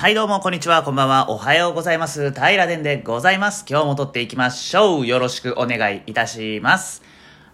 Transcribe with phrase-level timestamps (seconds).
[0.00, 2.32] はいどうもこんにちは、こんばんは、おはようございます。
[2.32, 3.66] 平殿でございます。
[3.68, 5.06] 今日も撮っていきましょう。
[5.06, 7.02] よろしくお願いいたします。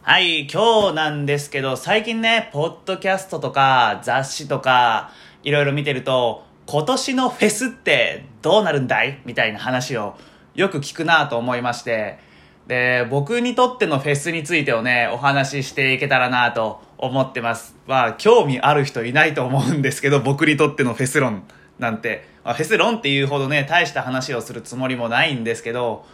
[0.02, 5.10] はい、今日なんですけど、最近ね、ポッドキャストとか雑誌とか、
[5.42, 9.20] いろいろ見てると、今年のフェスってどうなるんだい？
[9.24, 10.16] みたいな話を
[10.54, 12.20] よく聞くなと思いまして、
[12.68, 17.74] で、僕にとってのフェスについてをね、お話ししていけたらなと思ってます。
[17.88, 21.42] まあ、興味ある人いないと思うんですけど、僕にとってのフェス論
[21.78, 26.04] なんて、まあ、フェス論っていうほどね、大した話をするつもりもないんですけど、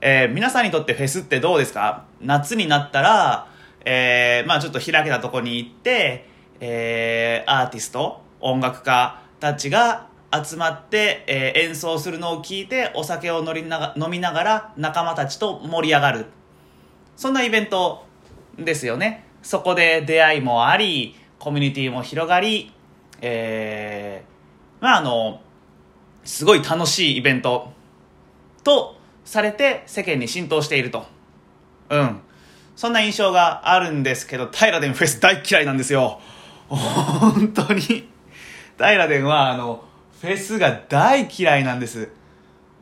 [0.00, 2.04] えー皆さんにとってフェスってどうですか？
[2.22, 3.48] 夏になったら、
[3.84, 6.26] えーまあちょっと開けたとこに行って、
[6.60, 16.26] えーアーティスト、音楽家たちが集まって、えー演奏するのを聞いて、お酒を飲りなが飲みながら仲間たちと盛り上がる。
[17.16, 18.06] そんなイベント
[18.58, 19.26] ですよね。
[19.42, 22.72] そこで出会いもあり、コミュニティも広がり、
[23.20, 24.29] えー
[24.80, 25.40] まああの、
[26.24, 27.72] すごい楽しいイベント
[28.62, 31.06] とされて世間に浸透していると。
[31.90, 32.20] うん。
[32.76, 36.20] そんな印象があるんですけど、平殿フェス大嫌いなんですよ。
[36.68, 38.08] 本当に。
[38.78, 39.84] 平殿は、あの、
[40.20, 42.10] フェスが大嫌いなんです。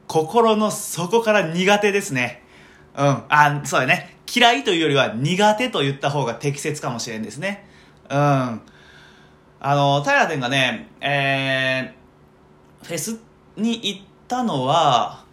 [0.07, 2.43] 心の底から苦手ですね。
[2.97, 3.25] うん。
[3.29, 4.17] あ、そうだね。
[4.33, 7.67] 嫌いというよりは苦手と言った方が適切かもしれんですね。
[8.11, 8.61] うん。
[9.61, 13.19] あの、平殿がね、えー、フェス
[13.57, 15.25] に行ったのは、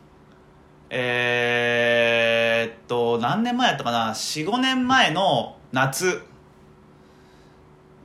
[0.90, 6.24] えーっと、何年前やったかな ?4、5年前の夏。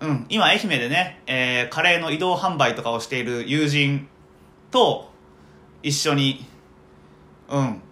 [0.00, 4.08] うん、今愛媛でね、えーカレーの移動販売とかをしている友人
[4.70, 5.10] と
[5.82, 6.46] 一緒に、
[7.50, 7.82] うん、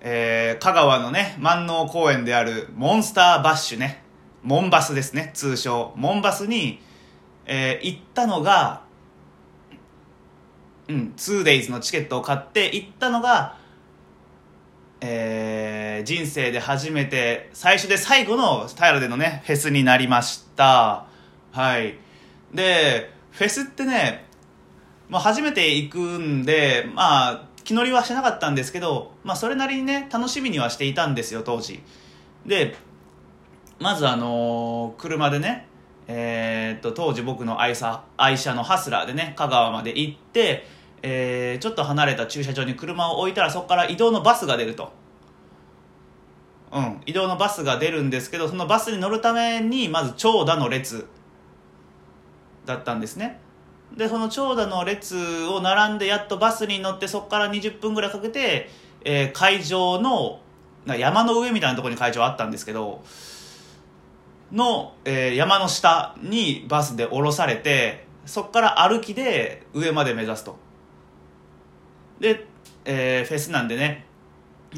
[0.00, 4.02] えー香川のね、万能公園であるモンスターバッシュね、
[4.42, 5.92] モンバスですね、通称。
[5.96, 6.80] モンバスに、
[7.52, 8.82] えー行ったのが、
[10.88, 13.56] うん、2days のチケットを買って行ったのが、
[15.00, 21.06] えー人生で初めて、最初で最後の平でのね、フェスになりました。
[21.50, 21.98] はい。
[22.54, 24.24] で、フェスってね、
[25.08, 31.82] まあ、初めて行くんで、まあ、気乗りはしなかったんですけど、まあ、それなりにね、楽しみにはしていたんですよ、当時。
[32.46, 32.76] で、
[33.80, 35.66] まずあのー車でね、
[36.12, 40.66] えーっと、当時僕の愛車、愛車のハスラーでね、香川まで行って、
[41.02, 44.90] えーちょっと離れた駐車場に車を置いたらそこから移動のバスが出ると。
[46.72, 51.06] うん、移動のバスが出るんですけど、そのバスに乗るために、まず長蛇の列
[52.66, 53.38] だったんですね。
[53.96, 58.68] で、その長蛇の列を並んでやっとバスに乗って、そこから20分ぐらいかけて、
[59.04, 60.40] えー会場の、
[60.86, 63.04] 山の上みたいなところに会場あったんですけど、
[64.52, 70.56] の、えー山の下にバスで降ろされて、そこから歩きで上まで目指すと。
[72.18, 72.46] で、
[72.84, 74.06] えーフェスなんでね、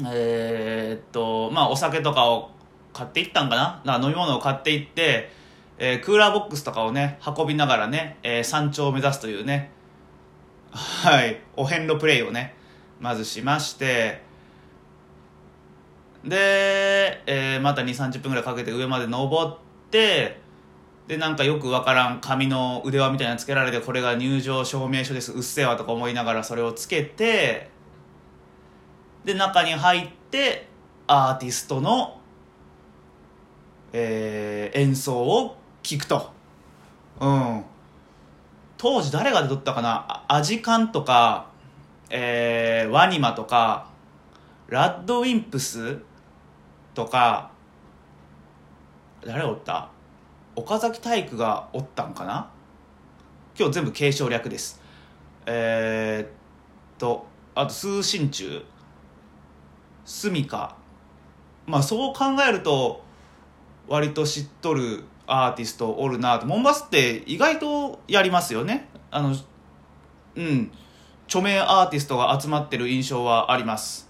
[0.05, 2.51] えーっと、まあ、お酒とかを
[2.93, 3.81] 買っていったんかな？
[3.85, 5.29] なんか飲み物を買っていって、
[5.77, 9.71] えークーラーボックスとかをね、運びながらね、えー山頂を目指すというね、
[10.71, 12.55] はい、お遍路プレイをね、
[12.99, 14.21] まずしまして、
[16.23, 19.57] で、えーまた2、30分ぐらいかけて上まで登っ
[19.91, 20.41] て、
[21.07, 27.69] で、なんかよくわからん紙の腕輪みたいなのつけられて、これが入場証明書です、うっせぇわとか思いながらそれをつけて、
[29.25, 30.67] で、中に入って、
[31.07, 32.19] アーティストの、
[33.91, 36.31] えー演奏を聴くと。
[37.19, 37.63] うん。
[38.77, 40.23] 当時誰が出とったかな？
[40.27, 41.47] アジカンとか、
[42.09, 43.89] えーワニマとか、
[44.67, 45.99] ラッドウィンプス
[46.93, 47.51] とか、
[49.25, 49.89] 誰おった？
[50.55, 52.49] 岡崎体育がおったんかな？
[53.57, 54.81] 今日全部継承略です。
[55.45, 56.29] えーっ
[56.97, 58.63] と、あと、通信中、
[60.05, 60.75] スミカ。
[61.65, 63.03] まあそう考えると、
[63.87, 66.45] 割と知っとるアーティストおるなと。
[66.45, 68.89] モンバスって意外とやりますよね。
[69.11, 69.35] あの、
[70.35, 70.71] うん。
[71.25, 74.09] 著名アーティストが集まってる印象はあります。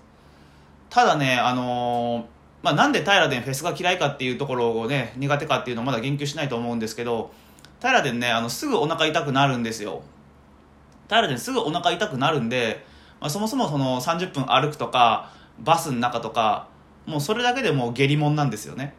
[0.89, 2.27] ただね、あの
[2.63, 7.31] まあ、なんで平殿フェスが嫌いかっていうところをね、苦手かっていうのをまだ言及しないと思うんですけど、
[7.81, 10.01] 平殿ね、あの、すぐお腹痛くなるんですよ。
[11.10, 12.86] 平殿すぐお腹痛くなるんで、
[13.19, 15.30] まあ、そもそもその30分歩くとか、
[15.60, 16.69] バスの中とか、
[17.06, 18.95] もうそれだけでもう下痢もんなんですよね。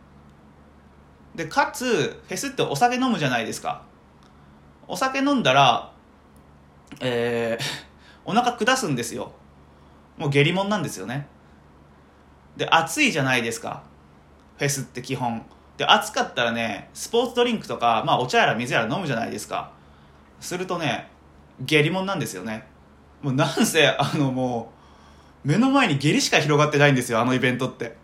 [1.34, 3.82] で、かつ、フェスってお酒飲むじゃないですか。
[4.86, 5.90] お酒飲んだら、
[7.00, 7.64] えー、
[8.26, 9.32] お腹下すんですよ。
[10.18, 11.26] もう下痢もんなんですよね。
[12.56, 13.82] で、暑いじゃないですか。
[14.58, 15.44] フェスって基本。
[15.76, 19.72] で、暑かったらね、スポーツドリンクとか、まあお茶やら水やら飲むじゃないですか。
[20.40, 21.10] するとね、
[21.60, 22.66] 下痢もんなんですよね
[23.22, 24.72] もうなんせあのも
[25.44, 27.96] う目の前に下痢しか広がってないんですよあのイベントって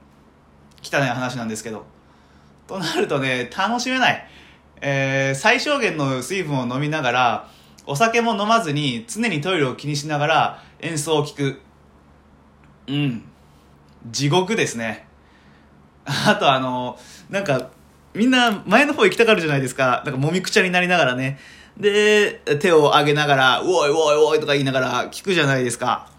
[0.83, 1.85] 汚い話なんですけど
[2.67, 4.27] となるとね楽しめない
[4.83, 7.49] えー、最小限の水分を飲みながら
[7.85, 11.61] お酒も飲まずに常にトイレを気にしながら演奏を聴く
[12.87, 13.30] うん
[14.07, 15.07] 地獄ですね
[16.05, 16.99] あとあの
[17.29, 17.71] なんか
[18.15, 21.39] みんな前の方行きたがるじゃないですかなんかもみくちゃになりながらね
[21.81, 26.11] で、手を上げながら、おいおいおいとか言いながら聞くじゃないですか。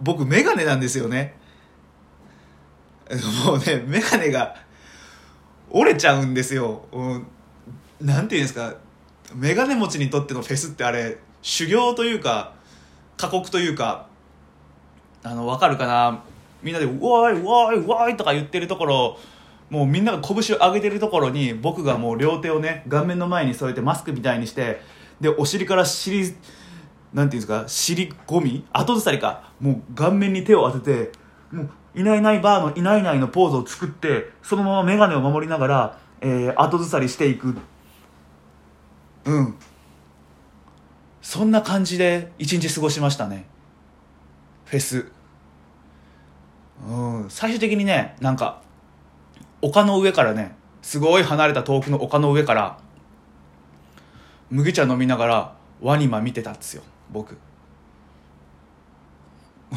[0.00, 1.36] 僕、メガネなんですよね。
[3.46, 4.56] もうね、メガネが
[5.70, 6.86] 折れちゃうんですよ。
[6.92, 7.26] うん、
[8.00, 8.74] なんていうんですか、
[9.34, 12.54] メガネ持ちにとってのフェスってあれ、修行というか、
[13.16, 14.08] 過酷というか、
[15.22, 16.22] あの、わかるかな
[16.62, 19.18] みんなで、うわいうわいうわいとか言ってるところ、
[19.70, 24.80] もうみんなが拳を上げてるところに僕がもう両手をね顔面の前に添えてマスクみたいにして
[25.20, 26.34] でお尻から尻
[27.14, 31.12] なんていうんですか尻込み後ずさりかもう顔面に手を当てて
[31.52, 37.56] もういないいないバーのいないいないのポーズを作ってそのまま眼鏡を守りながら、えー、後ずさりしていく。
[39.24, 39.54] うん。
[41.20, 43.44] そんな感じで一日過ごしましたね。
[44.70, 45.06] フェス。
[46.88, 46.94] う
[47.26, 48.62] ん最終的にねなんか
[49.60, 52.78] 丘の上からねすごい離れた遠くの丘の上から
[54.48, 57.36] 麦茶飲みながらワニマ見てたんですよ僕。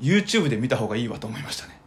[0.00, 1.80] YouTube で見た方がいいわと思いましたね。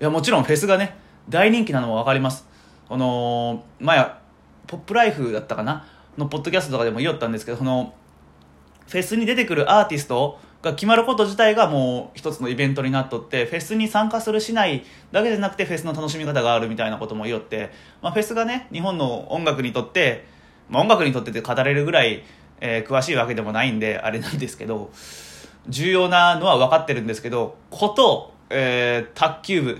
[0.00, 0.96] いやもちろんフェスがね
[1.28, 2.46] 大人気なのも分かります。
[2.88, 4.12] この前
[4.66, 5.86] ポップライフだったかな？
[6.18, 7.94] のポッドキャストとかでも言おったんですけどその
[8.88, 17.70] フェスに出てくるアーティストが決まること自体がもう一つのイベントになっとってフェスに参加するしないだけじゃなくてフェスの楽しみ方があるみたいなことも言おって、
[18.02, 20.24] まあ、フェスがね日本の音楽にとって、
[20.68, 22.24] まあ、音楽にとってって語れるぐらい、
[22.60, 24.90] えー、詳しいわけでもないんであれなんですけど
[25.68, 29.78] 重要なのは分かってるんですけどこと、えー、卓球部違う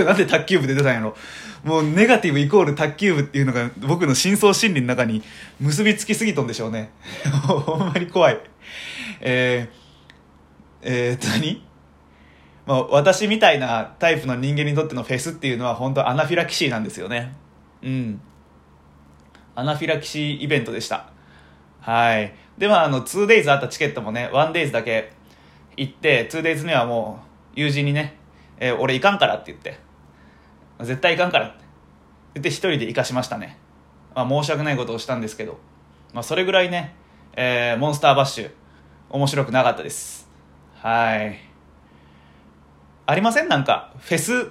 [0.00, 1.16] 違うなんで卓球部で出たんやろ。
[1.64, 5.22] もうネガティブイコール卓球部っていうのが僕の深層心理の中に
[5.58, 6.90] 結びつきすぎとんでしょうね。
[7.46, 8.38] ほんまに怖い。
[9.22, 9.83] えー
[10.84, 11.66] えー、っと何？
[12.66, 17.34] まあ、私みたいなタイプの人間にとってのフェスっていうのは本当アナフィラキシーなんですよね。
[17.82, 18.20] うん。
[19.54, 21.10] アナフィラキシーイベントでした。
[21.80, 22.34] はい。
[22.56, 25.12] で、まあ、あの、2days あったチケットもね、1days だけ
[25.76, 27.20] 行って、2days 目はも
[27.54, 28.16] う、友人にね、
[28.58, 29.78] えー、俺行かんからって言って、
[30.80, 31.64] 絶対行かんからって
[32.34, 33.58] 言って一人で行かしましたね。
[34.14, 35.58] まあ、申し訳ないことをしたんですけど、
[36.12, 36.94] まあ、それぐらいね、
[37.36, 38.50] えー、モンスターバッシュ、
[39.10, 40.23] 面白くなかったです。
[40.84, 41.38] はい。
[43.06, 43.48] ありません？
[43.48, 44.50] なんかフェス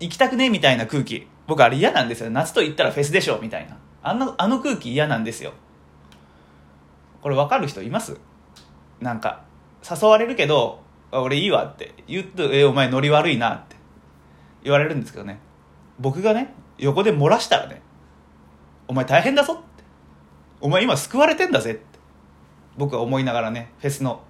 [0.00, 0.50] 行きたくね？
[0.50, 1.26] みたいな空気。
[1.46, 2.28] 僕あれ嫌なんですよ。
[2.28, 3.38] 夏と言ったらフェスでしょ？
[3.40, 3.78] みたいな。
[4.02, 5.54] あのあの空気嫌なんですよ。
[7.22, 8.18] これ分かる人います？
[9.00, 9.44] なんか
[9.82, 11.94] 誘われるけど俺いいわって。
[12.06, 13.76] 言うと「えお前ノリ悪いな」って。
[14.62, 15.38] 言われるんですけどね。
[15.98, 17.80] 僕がね横で漏らしたらね
[18.88, 19.84] 「お前大変だぞ」って
[20.60, 21.98] 「お前今救われてんだぜ」って。
[22.76, 24.20] 僕は思いながらねフェスの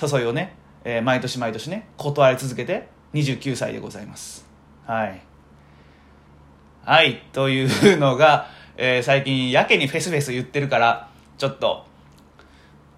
[0.00, 4.46] 誘いをね、えー、毎年毎年ね断り続けて29歳でございます。
[4.86, 5.22] はい。
[6.84, 11.84] はいというのが、えー、最近やけにフェスフェス言ってるからちょっと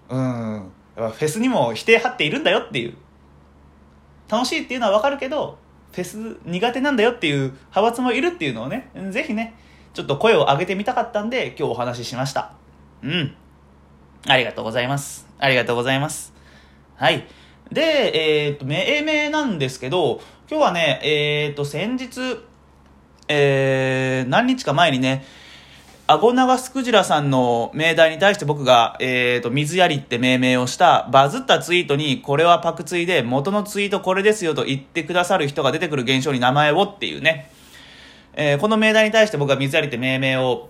[0.09, 2.95] うんフェスにも否定張っているんだよっていう。
[4.29, 5.57] 楽しいっていうのは分かるけど
[5.91, 9.55] フェス苦手なんだよっていう派閥もいるっていうのをねぜひね
[9.93, 12.53] ちょっと声を上げてみたかったんで今日お話ししました。
[13.01, 13.35] うん。
[14.27, 15.27] ありがとうございます。
[15.39, 16.38] ありがとうございます。
[16.99, 17.25] はい。
[17.71, 20.19] で、えっ、と、命名なんですけど、
[20.51, 22.19] 今日はね、えっ、と、先日、
[23.29, 25.23] えー、何日か前にね、
[26.07, 37.49] アゴナガスクジラさんの命題に対して僕が、えっ、ー、と、水やりって命名をしたバズったツイートに、これはパクツイで、元のツイートこれですよと言ってくださる人が出てくる現象に名前をっていうね、
[38.33, 40.67] えー、この命題に対して僕は水やりって命名を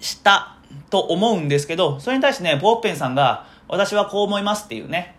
[0.00, 0.58] した
[0.90, 5.16] と思うんですけど、それに対してね、ポーペンさんが、私はこう思いますっていうね、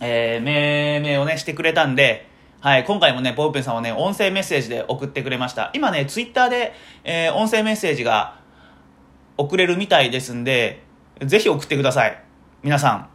[0.00, 2.26] えー、命名をね、してくれたんで、
[2.60, 5.70] はい、今回もね、ポーペンさんはね、音声メッセージで送ってくれました。
[5.74, 6.72] 今ね、ツイッターで、
[7.04, 8.40] えー、音声メッセージが
[9.36, 10.82] 送れるみたいですんで、
[11.24, 12.22] ぜひ送ってください。
[12.62, 13.08] 皆さん、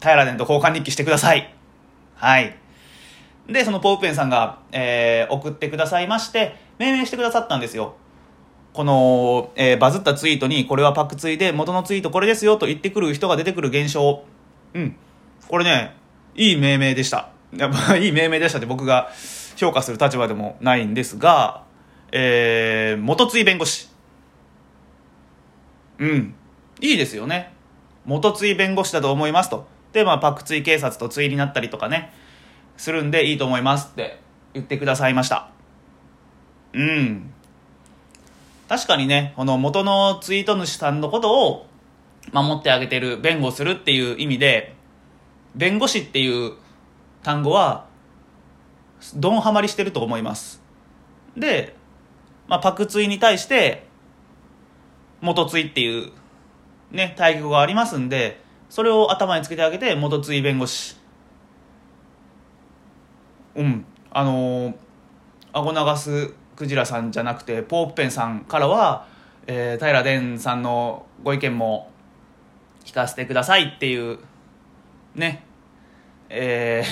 [0.00, 1.52] 平殿と交換日記してください。
[2.14, 2.56] はい。
[3.48, 7.96] で、そのポーペンさんが、えー、送ってくださいまして、命名してくださったんですよ。
[8.76, 14.22] この、えー、バズったツイートに、これはパクツイで、元のツイートこれですよと言ってくる人が出てくる現象。
[14.74, 14.94] うん。
[15.48, 15.96] これね、
[16.34, 17.30] いい命名でした。
[17.56, 19.10] やっぱいい命名でしたって僕が
[19.56, 21.62] 評価する立場でもないんですが、
[22.12, 23.88] えー、元ツイ弁護士。
[25.98, 26.34] うん。
[26.80, 27.54] いいですよね。
[28.04, 29.66] 元追弁護士だと思いますと。
[29.94, 32.12] で、まあ、パク追警察と追になったりとかね、
[32.76, 34.20] するんでいいと思いますって
[34.52, 35.48] 言ってくださいました。
[36.74, 37.32] うん。
[38.68, 41.66] 確かにね、この元のツイート主さんのことを
[42.32, 44.74] 守ってあげてる、弁護するっていう意味で、
[45.54, 46.54] 弁護士っていう
[47.22, 47.86] 単語は、
[49.14, 50.62] どんはまりしてると思います。
[51.36, 51.76] で、
[52.48, 53.86] まあ、パクツイに対して、
[55.20, 56.12] 元ツイっていう、
[56.90, 60.96] ね、対局がありますんで、それを頭につけてあげて、元ツイ弁護士。
[63.54, 63.84] うん。
[64.10, 64.74] あのー、
[65.52, 69.06] アゴ流すクジラさんじゃなくて、ポープペンさんからは、
[69.46, 71.90] えー、平殿さんのご意見も
[72.84, 74.18] 聞かせてくださいっていう、
[75.14, 75.44] ね、
[76.28, 76.82] え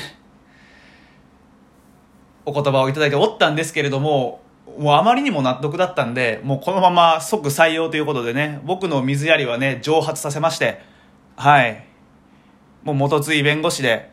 [2.44, 4.42] ー、お言葉をいただいておったんですけれども、
[4.78, 10.80] もうあまりにも納得だったんで、もうこのまま即採用ということでね、僕の水やりはね、蒸発させまして、
[11.36, 11.84] はい。
[12.82, 14.10] もう元津井弁護士で、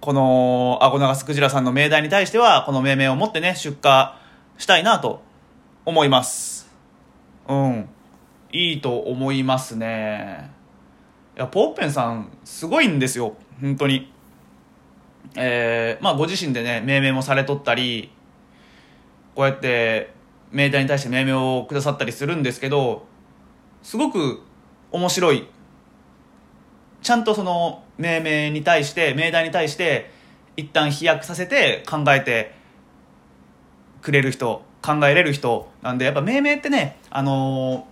[0.00, 4.19] この、アゴナガスクジラさんの命題に対しては、この命名を持ってね、出荷
[4.60, 5.22] したいなと
[5.86, 6.70] 思います。
[7.48, 7.88] うん。
[8.52, 10.50] いいと思いますね。
[11.34, 13.36] いや、ポーペンさん、すごいんですよ。
[13.58, 14.12] 本当に。
[15.34, 18.10] えー、まあご自身でね、命名もされとったり、
[19.34, 20.12] こうやって
[20.52, 23.06] 命題に対して命名をくださったりするんですけど、
[23.82, 24.42] すごく
[24.92, 25.48] 面白い。
[27.00, 30.10] ちゃんとその命名に対して、命題に対して、
[30.58, 32.59] 一旦飛躍させて考えて
[34.02, 35.70] くれる人、考えれる人。
[35.82, 37.90] なんで、やっぱ命名ってね、あのー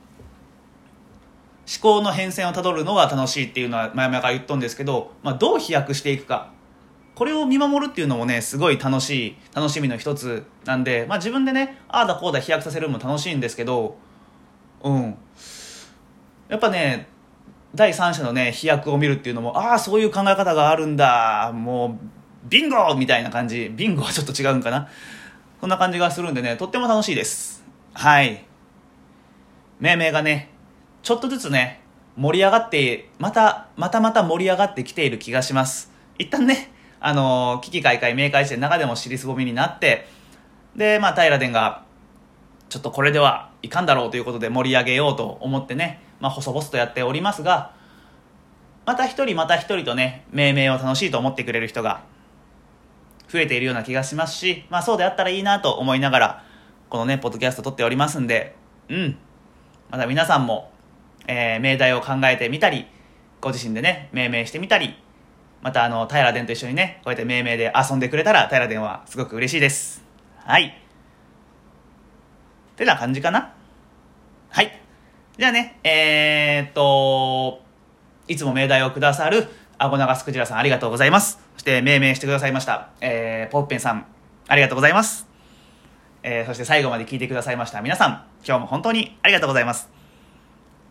[1.68, 6.50] 思考の変遷をたどるのが楽しいっていうのは前々から言っとんですけど、まあ、どう飛躍していくか。
[7.14, 10.44] これを見守るっていうのもねすごい楽しい楽しみの一つ。
[10.64, 13.98] なんで、まあ、自分でねああだこうだ飛躍させるのも楽しいんですけど
[14.82, 15.18] うん。
[16.48, 17.08] やっぱね
[17.74, 21.52] 第三者のね飛躍を見るっていうのもああそういう考え方があるんだ。
[21.52, 23.70] もうビンゴみたいな感じ。
[23.76, 24.88] ビンゴはちょっと違うんかな。
[25.60, 28.44] そんな感じがするんでねとっても楽しいですはい
[29.80, 30.58] 命名がね
[31.08, 31.80] ちょっとずつね、
[32.16, 35.90] 盛り上がって、また、またまた盛り上がってきている気がします。
[36.18, 40.06] 一旦ね、あのー危機開会、明快して中でも尻すぼみになって、
[40.76, 41.84] で、まあ、平殿が、
[42.68, 47.72] ちょっとこれではいかんだろうということで盛り上げようと思ってね、まあ、細々とやっておりますが、
[48.84, 52.02] また一人また一人とね、命名を楽しいと思ってくれる人が
[53.28, 56.44] 増えているような気がしますし、まあ、そうであったらいいなと思いながら、
[56.88, 58.56] このね、ポッドキャスト撮っておりますんで、
[58.88, 59.18] うん。
[59.90, 60.72] また皆さんも、
[61.26, 62.86] えー命題を考えてみたり、
[63.40, 64.96] ご自身でね、命名してみたり、
[65.60, 70.04] またあの、平殿と一緒にね、こうやって命名で遊んでくれたら、平殿はすごく嬉しいです。
[70.44, 70.66] はい。
[72.72, 73.54] ってな感じかな
[74.50, 74.80] はい。
[75.36, 77.60] じゃあね、えー、っと、
[78.28, 79.48] いつも命題をくださる、
[79.80, 81.38] アゴナガスクジラさんありがとうございます。
[81.54, 84.06] そして命名してくださいました、えー、ポッペンさん
[84.48, 85.28] ありがとうございます。
[86.24, 89.88] えー、そして最後まで聞いてくださいました皆さん、今日も本当にありがとうございます。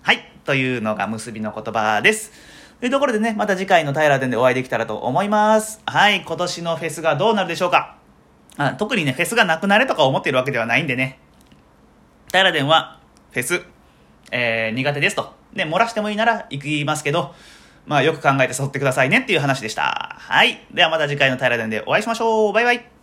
[0.03, 0.31] はい。
[0.45, 2.31] というのが結びの言葉です。
[2.79, 5.81] というところでね、また次回の平殿でお会いできたらと思います。
[5.85, 6.23] はい。
[6.25, 7.97] 今年のフェスがどうなるでしょうか
[8.55, 11.19] あ特にね、フェスがなくなれとか思ってるわけではないんでね。
[12.31, 12.99] 平殿は、
[13.31, 13.61] フェス、
[14.31, 15.33] えー、苦手ですと。
[15.53, 17.35] で、漏らしてもいいなら行きますけど、
[17.87, 20.17] まあよく考えて誘ってくださいねっていう話でした。
[20.19, 20.65] はい。
[20.71, 22.53] ではまた次回の平殿でお会いしましょう。
[22.53, 22.96] バイバイ。